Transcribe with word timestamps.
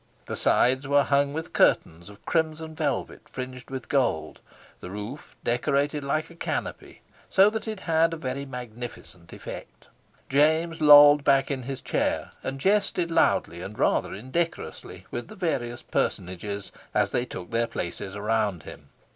The 0.25 0.35
sides 0.35 0.87
were 0.87 1.03
hung 1.03 1.31
with 1.31 1.53
curtains 1.53 2.09
of 2.09 2.25
crimson 2.25 2.73
velvet 2.73 3.29
fringed 3.29 3.69
with 3.69 3.87
gold; 3.87 4.39
the 4.79 4.89
roof 4.89 5.35
decorated 5.43 6.03
like 6.03 6.31
a 6.31 6.35
canopy; 6.35 7.03
so 7.29 7.51
that 7.51 7.67
it 7.67 7.81
had 7.81 8.11
a 8.11 8.17
very 8.17 8.43
magnificent 8.47 9.31
effect. 9.31 9.89
James 10.27 10.81
lolled 10.81 11.23
back 11.23 11.51
in 11.51 11.61
his 11.61 11.81
chair, 11.81 12.31
and 12.43 12.57
jested 12.59 13.11
loudly 13.11 13.61
and 13.61 13.77
rather 13.77 14.11
indecorously 14.15 15.05
with 15.11 15.27
the 15.27 15.35
various 15.35 15.83
personages 15.83 16.71
as 16.95 17.11
they 17.11 17.23
took 17.27 17.51
their 17.51 17.67
places 17.67 18.15
around 18.15 18.63
him. 18.63 18.89